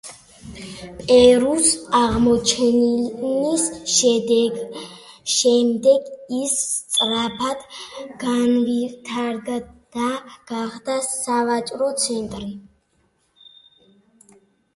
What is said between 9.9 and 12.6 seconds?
და გახდა სავაჭრო ცენტრი.